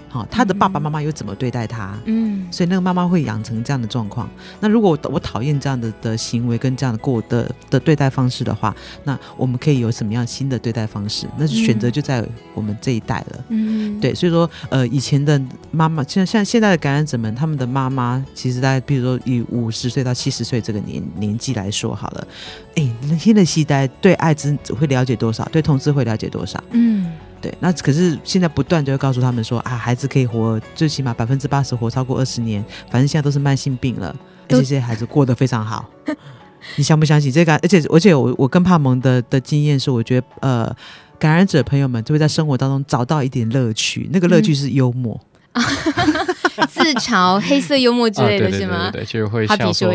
[0.10, 1.98] 好，他的爸爸妈妈又怎么对待他？
[2.06, 4.30] 嗯，所以那个妈妈会养成这样的状况。
[4.62, 11.28] 那如果我我讨厌这样的的行为跟这样的过的的对待方式的话，那我们可以有什么样新的对待方式？
[11.38, 13.44] 那选择就在我们这一代了。
[13.50, 15.42] 嗯，对，所以说呃，以前的
[15.72, 22.28] 妈妈，像像现在的感染者们，他们的妈妈其实在比如说以五十岁到七十岁这个年年纪来说好了，
[22.76, 25.44] 哎，那现在时代对艾滋会了解多少？
[25.52, 26.64] 对同志会了解多少？
[26.72, 27.12] 嗯。
[27.42, 34.16] 对，那可是现在不断就会告诉他们说啊，孩子可以活最起码百分之八十活超过二十年，反正现在都是慢性病了，
[34.50, 35.90] 而且这些孩子过得非常好。
[36.76, 37.54] 你相不相信这个？
[37.58, 40.76] 而且而且我我跟帕蒙的的经验是，我觉得呃，
[41.20, 45.20] 感染者朋友们就会在生活当中找到一点乐趣，那个乐趣是幽默。
[45.54, 45.64] 嗯
[46.68, 48.76] 自嘲、黑色幽默之类的是吗？
[48.76, 49.94] 啊、对，对，对，对，就是会笑说，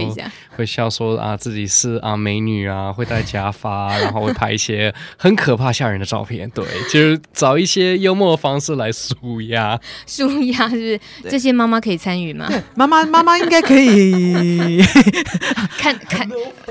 [0.56, 6.48] 会笑说啊，自己是啊美女啊，会戴假发，然后会拍一些很可怕吓人的照片。
[6.50, 9.78] 对，就是找一些幽默的方式来舒压。
[10.06, 11.00] 舒压是不是？
[11.30, 12.48] 这些妈妈可以参与吗？
[12.74, 14.80] 妈妈妈妈应该可以
[15.78, 16.28] 看看，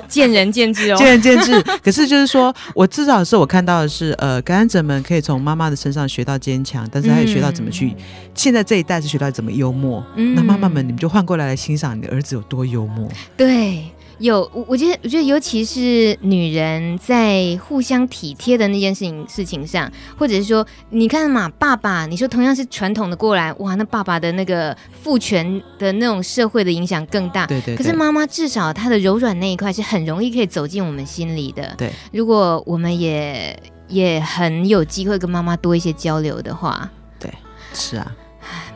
[0.08, 1.62] 见仁见智哦，见仁见智。
[1.84, 7.88] 可是就是说我至少是我看到的是，呃，感染者们可以从妈妈的身上学到坚强，但是他也学到怎么去。
[7.88, 7.96] 嗯、
[8.36, 9.81] 现在这一代是学到怎么幽默。
[9.82, 10.06] 默，
[10.36, 13.10] 那妈妈们，你们就换过来来欣赏你的儿子有多幽默。
[13.36, 13.86] 对，
[14.20, 27.48] 有我，我觉得，我觉得，尤其是女人在互相体贴的那件事情事情上，或者是说，你看嘛，爸爸，你说同样是传统的过来，哇，那爸爸的那个父权的那种社会的影响更大。
[27.48, 27.78] 对对，对。
[27.78, 31.74] 可是妈妈至少她的柔软那一块是很容易可以走进我们心里的。
[31.78, 31.92] 对。
[32.14, 33.58] 如果我们也
[33.88, 36.88] 也很有机会跟妈妈多一些交流的话，
[37.20, 37.34] 对，
[37.74, 38.16] 是啊。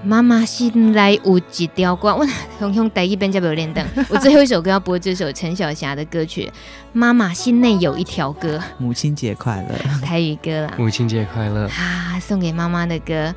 [0.03, 2.25] 妈妈心内有一条歌，我
[2.59, 3.83] 从从第一遍就没有练灯。
[4.09, 6.45] 我最后一首歌要播这首陈小霞的歌曲
[6.93, 8.57] 《妈妈心内有一条歌》。
[8.77, 9.75] 母亲节快乐，
[10.05, 10.73] 台语歌啦。
[10.77, 13.33] 母亲节快乐啊，送给妈妈的歌。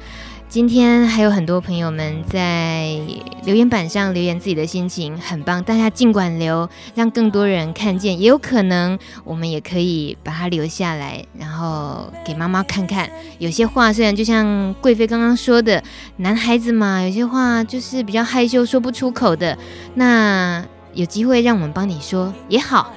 [0.49, 2.99] 今天还有很多朋友们在
[3.45, 5.63] 留言板上留言自己的心情，很棒。
[5.63, 8.19] 大家尽管留，让更多人看见。
[8.19, 13.11] 也有可能我们也可以把它留下来，然后给妈妈看看。
[13.39, 15.85] 有些话虽然就像贵妃刚刚说的，
[16.17, 19.57] 男孩子嘛，有些话就是比较害羞说不出口的。
[19.97, 22.91] 那有机会让我们帮你说也好，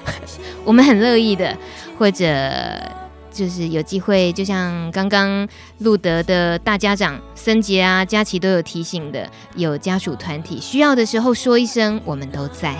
[0.64, 1.58] 我们很乐意的。
[2.00, 3.01] 或者。
[3.32, 5.48] 就是有机会，就像刚刚
[5.80, 12.76] 路德的大家长森杰啊、佳琪都有提醒的，有家属团体需要的时候说一声，我们都在。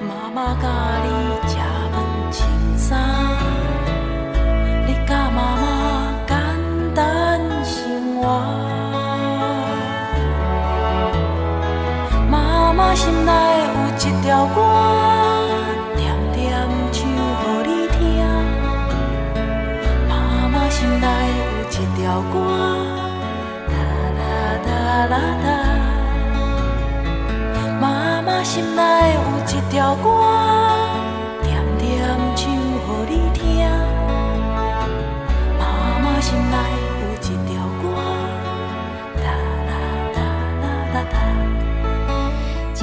[0.00, 0.68] 妈妈教
[1.04, 1.08] 你
[1.48, 1.56] 吃
[1.92, 2.44] 饭清
[2.76, 2.98] 爽，
[4.86, 6.36] 你教妈妈简
[6.94, 8.22] 单生活，
[12.28, 15.13] 妈妈心内有一条歌。
[21.04, 22.34] 来有一条歌，
[23.68, 23.72] 哒
[24.16, 24.20] 啦
[24.64, 24.70] 哒
[25.10, 25.46] 啦哒，
[27.78, 27.84] 妈
[28.22, 28.80] 妈心内
[29.14, 30.08] 有一条歌，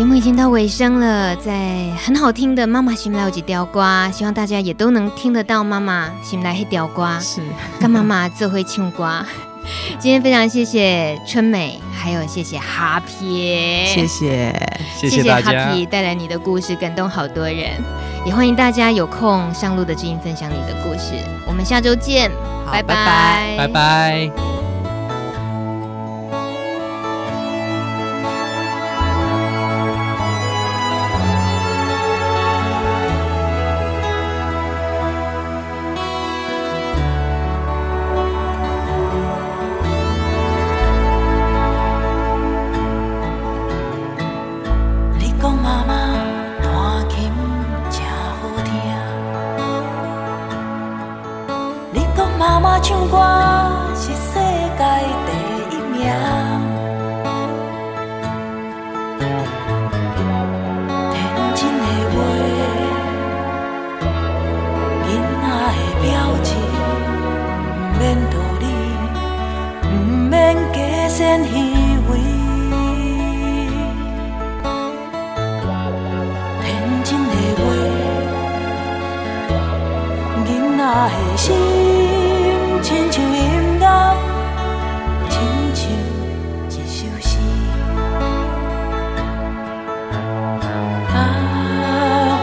[0.02, 7.08] 节目已经到尾声了，在很好听的《妈妈心来有一条瓜》，希望大家也都能听得到妈妈心内那条歌。
[7.20, 7.40] 是。
[7.80, 9.24] 跟妈妈做会唱瓜，
[10.02, 14.52] 今天非常谢谢春美，还有谢谢哈皮，谢谢。
[15.00, 17.80] 谢谢大家，哈皮带来你的故事，感动好多人，
[18.26, 21.14] 也欢迎大家有空上路的知音分享你的故事，
[21.46, 22.32] 我们下周见，
[22.72, 23.56] 拜拜。
[23.56, 24.61] 拜拜。
[80.94, 81.56] 我的心，
[82.84, 83.86] 亲像音乐，
[85.30, 85.40] 亲
[85.74, 85.88] 像
[86.68, 87.30] 一首诗。
[91.16, 91.18] 啊，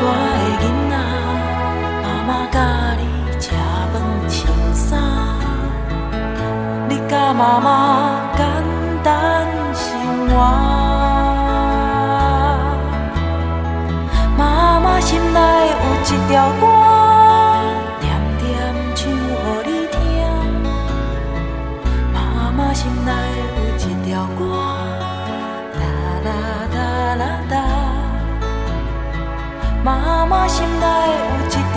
[0.01, 0.97] 我的囡仔，
[2.03, 2.57] 妈妈教
[2.97, 3.03] 你
[3.39, 3.45] 吃
[3.93, 3.95] 饭
[4.31, 4.35] 穿
[4.73, 4.89] 衫，
[6.89, 7.69] 你教妈妈
[8.35, 8.41] 简
[9.03, 9.85] 单生
[10.31, 10.33] 活。
[14.39, 15.39] 妈妈心内
[15.69, 16.78] 有一条歌。